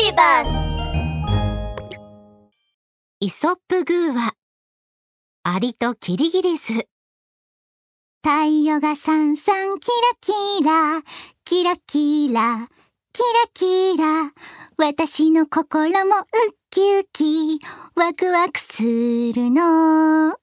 [0.00, 0.74] ビバス
[3.20, 4.32] イソップグーは、
[5.42, 6.86] アリとキリギリス。
[8.22, 8.30] 太
[8.64, 11.02] 陽がさんさんキラキラ、
[11.44, 12.70] キラキラ、
[13.12, 14.32] キラキラ。
[14.78, 16.24] 私の心もウッ
[16.70, 17.60] キウキ、
[17.94, 20.34] ワクワクするの。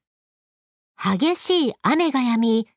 [1.03, 2.67] 激しい雨が止み、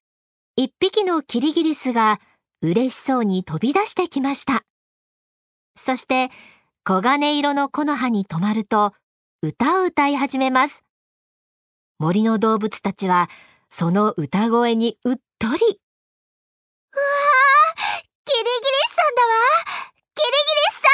[0.57, 2.21] 一匹のキリギリスが
[2.62, 4.62] 嬉しそうに飛び出してきました。
[5.77, 6.31] そして、
[6.83, 8.95] 黄金色の木の葉に止まると、
[9.43, 10.83] 歌を歌い始めます。
[11.98, 13.29] 森の動物たちは、
[13.71, 15.59] その歌声にうっとり。
[15.59, 15.79] キリギリ
[18.88, 19.38] スさんだわ
[20.15, 20.88] キリギリスさ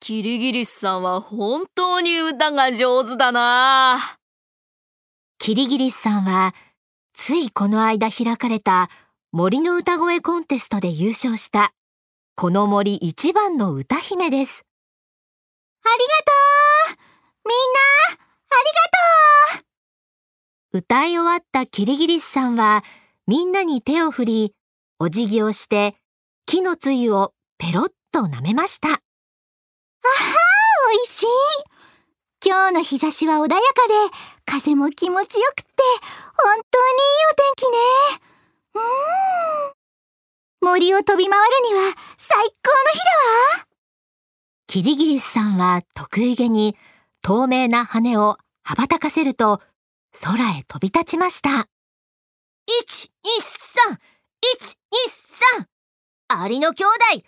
[0.00, 3.98] キリギリスさんは本当に歌が上手だな
[5.38, 6.54] キリギリスさんは、
[7.12, 8.88] ついこの間開かれた
[9.32, 11.74] 森の歌声コンテストで優勝した、
[12.34, 14.64] この森一番の歌姫です。
[15.84, 16.98] ありがとう
[17.46, 18.54] みんな、あ
[19.50, 19.66] りがと
[20.74, 22.84] う歌い終わったキリギリスさんは、
[23.26, 24.54] みんなに手を振り、
[24.98, 25.96] お辞儀をして、
[26.46, 28.88] 木のつゆをペロッと舐めました。
[28.88, 29.00] あはー、
[30.88, 31.26] おいしい
[32.44, 33.58] 今日の日差しは穏やかで、
[34.46, 35.70] 風も気持ちよくって、
[36.42, 37.70] 本当にいいお天気
[38.24, 38.31] ね。
[40.72, 43.04] 森を飛び回るには最高の日だ
[43.60, 43.66] わ。
[44.66, 46.78] キリギリスさんは得意げに
[47.20, 49.60] 透明な羽を羽ばたかせると
[50.22, 51.68] 空へ飛び立ちました。
[52.80, 53.98] 一、二、三、
[54.54, 55.68] 一、二、三。
[56.28, 57.20] アリの兄弟、ファ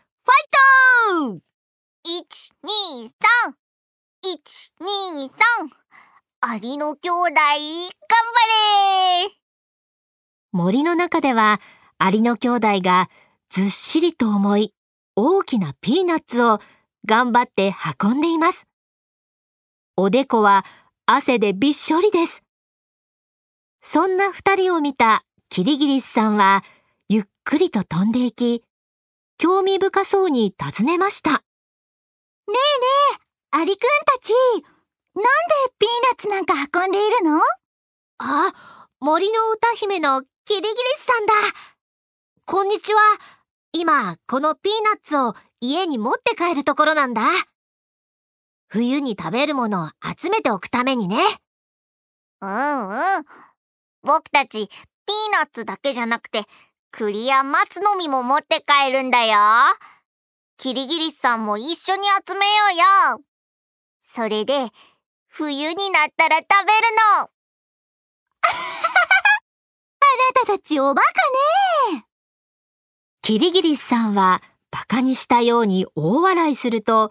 [1.26, 1.42] イト
[2.02, 3.12] 一、二、
[3.44, 3.56] 三。
[4.22, 5.70] 一、二、三。
[6.40, 9.38] アリの兄弟、頑張れ
[10.50, 11.60] 森の中では
[11.98, 13.10] アリの兄弟が
[13.50, 14.74] ずっしりと重い
[15.16, 16.60] 大きなピーナッツを
[17.06, 18.66] 頑張って運んでいます。
[19.96, 20.64] おでこは
[21.06, 22.42] 汗でびっしょりです。
[23.82, 26.64] そんな二人を見たキリギリスさんは
[27.08, 28.64] ゆっくりと飛んでいき、
[29.38, 31.30] 興味深そうに尋ねました。
[31.30, 31.38] ね
[32.48, 32.58] えね
[33.12, 34.32] え、アリくんたち、
[35.14, 35.28] なんで
[35.78, 37.40] ピーナッツなんか運んでいるの？
[38.18, 38.52] あ、
[39.00, 41.34] 森の歌姫のキリギリスさんだ。
[42.46, 43.00] こんにちは。
[43.72, 47.22] 今、このピーナッツを家に持って帰るところなんだ。
[48.68, 49.88] 冬に食べるものを
[50.18, 51.16] 集めておくためにね。
[52.42, 53.24] うんうん。
[54.02, 54.68] 僕たち、ピー
[55.32, 56.44] ナッツだけじゃなくて、
[56.90, 59.38] 栗や松の実も持って帰るんだよ。
[60.58, 62.52] キリギリスさんも一緒に集めよ
[63.14, 63.24] うよ。
[64.02, 64.68] それで、
[65.28, 66.82] 冬になったら食べる
[67.18, 67.30] の。
[68.44, 68.46] あ
[70.36, 71.14] なたたちおバカね。
[73.24, 77.10] キリギリスさんはバカにしたように大笑いすると、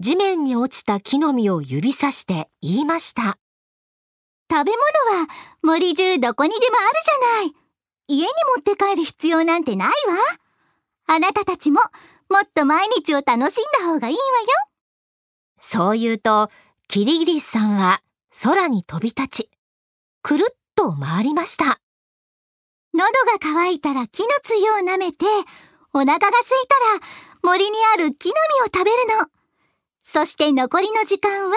[0.00, 3.36] 地面に落ちた木の実を指さして言いました。
[4.50, 4.72] 食べ
[5.10, 5.28] 物は
[5.62, 7.54] 森中どこにでもあるじゃない。
[8.08, 9.94] 家に持って帰る必要なんてないわ。
[11.08, 11.82] あなたたちも
[12.30, 14.24] もっと毎日を楽しんだ方がいいわよ。
[15.60, 16.48] そう言うと、
[16.88, 18.00] キリギリスさんは
[18.42, 19.50] 空に飛び立ち、
[20.22, 21.83] くるっと回りました。
[22.94, 25.26] 喉が渇いたら木のつゆを舐めて、
[25.92, 26.40] お腹が空い
[27.00, 27.06] たら
[27.42, 29.26] 森にある木の実を食べるの。
[30.04, 31.56] そして残りの時間は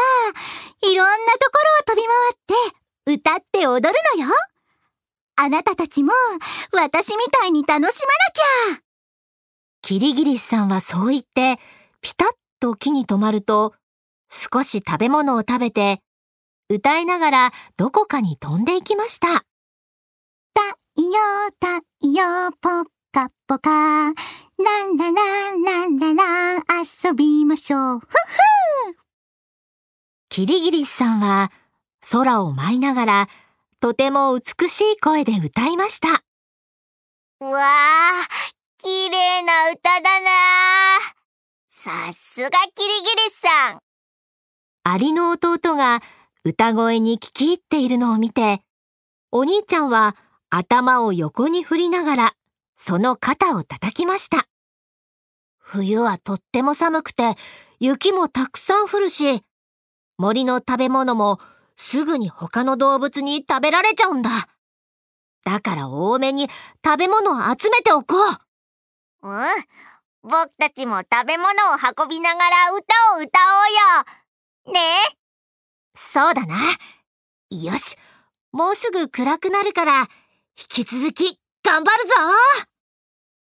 [0.82, 4.34] いろんなところを飛び回って歌って踊るのよ。
[5.36, 6.12] あなたたちも
[6.74, 7.92] 私みたいに楽しまな
[8.74, 8.82] きゃ。
[9.84, 11.60] キリギリスさんはそう言って、
[12.02, 12.28] ピタッ
[12.60, 13.76] と木に止まると、
[14.30, 16.02] 少し食べ物を食べて、
[16.70, 19.47] 歌いながらどこかに飛んでいきました。
[20.98, 23.70] 太陽ぽかぽか。
[23.70, 24.14] ラ
[24.88, 26.64] ンラランランララン
[27.04, 28.00] 遊びましょう。
[28.00, 28.98] ふっふ
[30.30, 31.52] キリギリスさんは
[32.12, 33.28] 空を舞いながら
[33.80, 36.24] とても美しい声で歌いました。
[37.42, 38.28] うわあ、
[38.80, 40.30] 綺麗な歌だな
[41.70, 43.80] さすがキリギリスさん。
[44.84, 46.02] アリの弟が
[46.44, 48.62] 歌声に聞き入っているのを見て、
[49.32, 50.16] お兄ちゃんは
[50.50, 52.34] 頭を横に振りながら
[52.78, 54.48] その肩を叩きました。
[55.58, 57.36] 冬はとっても寒くて
[57.80, 59.44] 雪もたくさん降るし、
[60.18, 61.40] 森の食べ物も
[61.76, 64.48] すぐに他の動物に食べられちゃうんだ。
[65.44, 66.50] だから多めに
[66.84, 68.16] 食べ物を集めておこ
[69.24, 69.30] う。
[69.30, 69.44] うん。
[70.24, 71.54] 僕たちも食べ物を
[72.02, 73.40] 運びながら歌を歌
[74.68, 74.74] おうよ。
[74.74, 74.82] ね
[75.96, 76.56] そうだな。
[77.50, 77.96] よし、
[78.52, 80.08] もうすぐ暗くなるから、
[80.60, 82.14] 引き続き頑張るぞ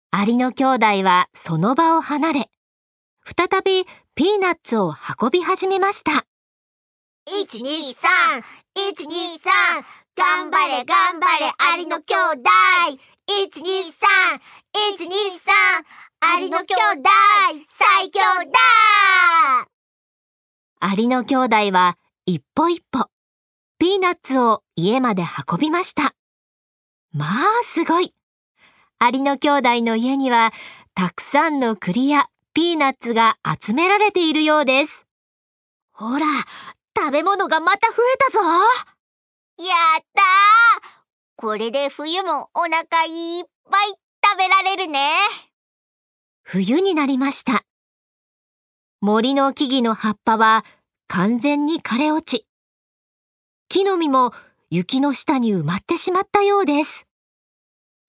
[0.09, 2.49] アリの兄弟はその場を離れ、
[3.23, 3.85] 再び
[4.15, 4.91] ピーナッツを
[5.21, 6.25] 運び始めました。
[7.29, 8.41] 1、2、3、
[8.73, 9.85] 1、2、3、
[10.15, 12.41] 頑張れ頑張れアリの兄弟
[13.29, 14.01] !1、2、3、
[14.97, 15.11] 1、2、
[16.23, 17.09] 3、アリの兄弟
[17.69, 19.67] 最強だ
[20.79, 23.09] アリの兄弟は一歩一歩、
[23.77, 26.14] ピーナッツを家まで運びました。
[27.15, 28.13] まあ、すごい。
[28.99, 30.51] アリの兄弟の家には、
[30.93, 35.07] たくさんの栗やピーナッツが集められているようです。
[35.93, 36.25] ほら、
[36.97, 38.39] 食べ物がまた増えたぞ
[39.59, 40.25] やったー
[41.37, 43.89] これで冬もお腹いっぱい
[44.25, 44.99] 食べられるね。
[46.43, 47.63] 冬になりました。
[48.99, 50.65] 森の木々の葉っぱは
[51.07, 52.45] 完全に枯れ落ち、
[53.69, 54.33] 木の実も
[54.75, 57.07] 雪の下に埋まってしまったようです。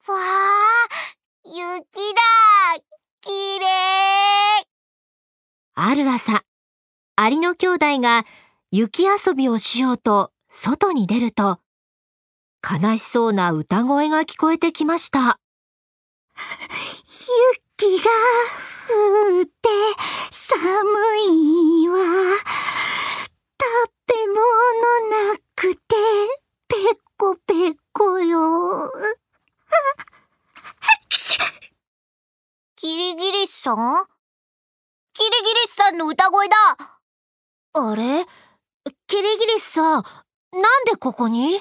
[0.09, 2.83] わー、雪だ
[3.21, 3.31] き
[3.61, 3.67] れ
[4.65, 4.67] い
[5.75, 6.43] ある朝、
[7.15, 8.27] アリの兄弟が
[8.73, 11.61] 雪遊びをしようと外に出ると、
[12.69, 15.39] 悲しそうな歌声が聞こえてきました。
[17.79, 18.11] 雪が
[18.89, 19.53] 降って
[20.33, 20.67] 寒
[21.29, 21.97] いわ。
[23.57, 25.97] 食べ物なくて
[26.69, 26.75] ペ
[27.17, 28.93] コペコよ。
[32.77, 33.77] キリギリスさん
[35.13, 36.55] キリギリスさんの歌声だ
[37.73, 38.25] あれ？
[39.09, 40.03] キリギリスさん、
[40.53, 41.61] なんでここに？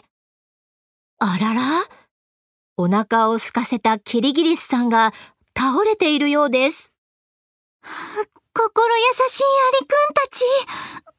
[1.18, 1.62] あらら？
[2.78, 5.14] お腹を空かせたキリギリスさんが
[5.58, 6.94] 倒れているようです。
[8.54, 10.44] 心優しいアリくんたち、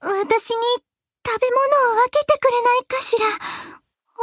[0.00, 0.62] 私に
[1.26, 3.26] 食べ物を分けてくれないかしら？
[3.26, 3.28] お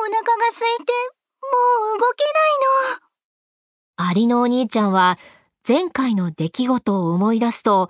[0.06, 0.22] 腹が
[0.58, 0.94] 空いて、
[1.42, 1.50] も
[1.96, 4.10] う動けないの。
[4.10, 5.20] アリのお兄ちゃんは
[5.66, 7.90] 前回の出来事を思い出すと、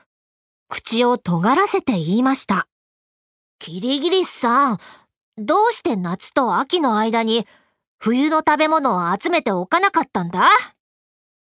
[0.69, 2.67] 口を尖らせて言いました。
[3.57, 4.77] キリギリスさん、
[5.39, 7.47] どうして夏と秋の間に
[7.97, 10.49] 冬の食べ物を集めておかなかったんだ？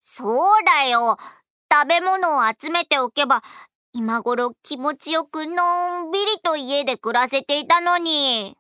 [0.02, 1.16] そうだよ。
[1.72, 3.42] 食べ物を集めておけば、
[3.94, 8.54] 今頃気持ちよくのんびりと家で暮らせていたのに。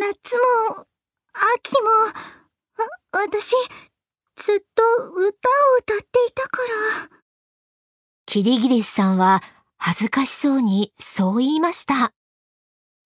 [0.00, 0.36] 夏
[0.72, 0.84] も、
[1.54, 1.90] 秋も、
[3.12, 3.54] あ、私、
[4.34, 4.82] ずっと
[5.14, 5.30] 歌を
[5.78, 6.05] 歌っ。
[8.36, 9.42] キリギリスさんは
[9.78, 12.12] 恥ずかしそうにそう言いました。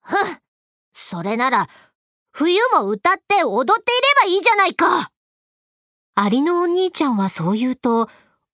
[0.02, 0.16] ふん、
[0.92, 1.68] それなら
[2.32, 5.12] 冬も歌って踊っていればいいじゃないか
[6.16, 8.08] アリのお兄ちゃんはそう言うと、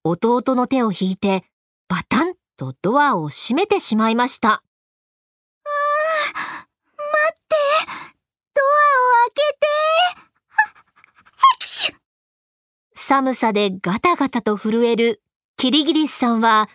[0.05, 1.45] 弟の手を引いて、
[1.89, 4.51] バタンとドアを閉めてしまいました。
[4.51, 4.61] ああ、
[6.59, 7.57] 待って、
[8.53, 8.69] ドアを
[9.25, 9.67] 開けて。
[12.95, 15.23] 寒さでガタガタと震える
[15.67, 16.69] キリギリスさんは、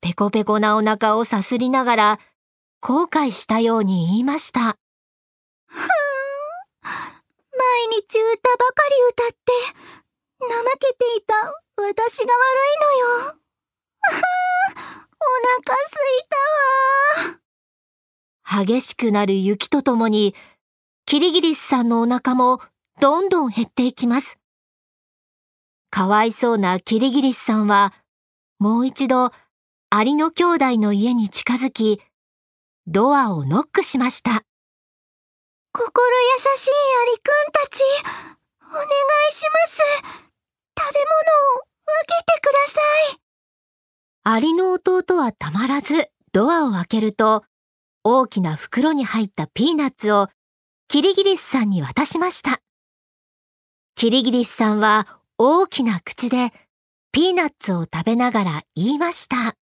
[0.00, 2.18] ペコペコなお腹をさすりながら、
[2.80, 4.60] 後悔したように言いました。
[5.66, 5.88] ふーん。
[6.80, 6.88] 毎
[7.90, 9.34] 日歌ばかり歌って、
[10.40, 10.48] 怠
[10.78, 11.34] けていた
[11.76, 13.36] 私が悪いのよ。
[14.06, 15.26] お
[15.62, 16.24] 腹すい
[18.48, 18.64] たわ。
[18.64, 20.34] 激しくなる雪とともに、
[21.04, 22.62] キリギリスさんのお腹も
[23.02, 24.38] どんどん減っていきます。
[25.90, 27.92] かわいそうなキリギリスさんは、
[28.58, 29.32] もう一度、
[29.90, 32.00] アリの兄弟の家に近づき、
[32.86, 34.44] ドアをノックしました。
[35.72, 37.82] 心優しいアリくんたち、
[38.62, 39.82] お願いします。
[40.78, 41.14] 食べ物
[41.56, 42.80] を分けてくださ
[43.14, 43.20] い。
[44.24, 47.44] アリの弟はたまらずドアを開けると、
[48.04, 50.28] 大きな袋に入ったピーナッツを
[50.88, 52.60] キリギリスさんに渡しました。
[53.94, 56.52] キリギリスさんは大きな口で
[57.14, 59.36] ピーナッツを食べながら言いました。
[59.36, 59.62] ありがとう。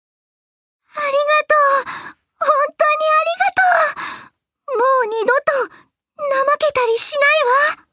[2.41, 3.63] 本当にありがと
[4.75, 4.77] う。
[4.77, 5.53] もう二度と
[6.19, 7.86] 怠けたりしないわ。